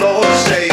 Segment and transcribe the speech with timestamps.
[0.00, 0.71] Lord, save.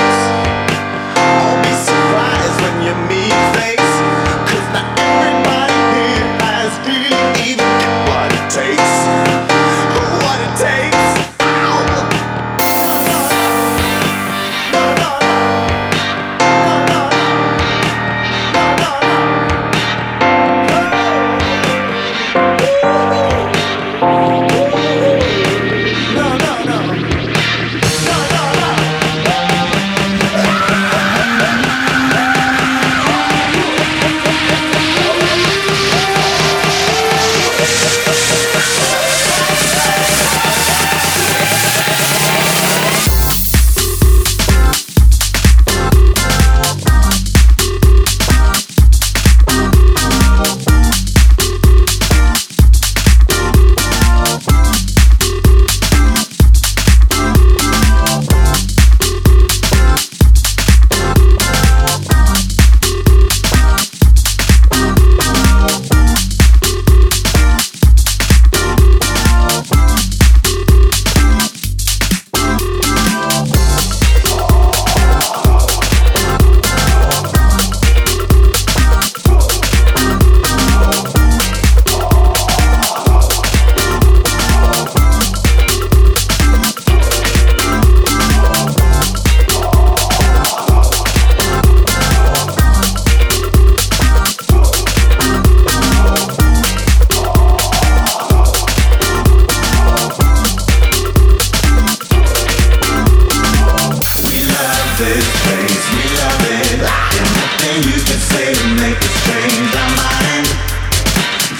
[105.00, 110.48] This place, you love it nothing you can say to make change our mind.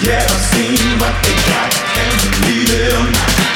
[0.02, 3.49] Yeah, I've seen what they got And believe it or not.